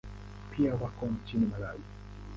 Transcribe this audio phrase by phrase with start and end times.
[0.55, 1.81] Pia wako nchini Malawi.